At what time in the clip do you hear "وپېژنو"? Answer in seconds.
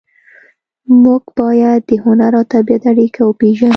3.23-3.69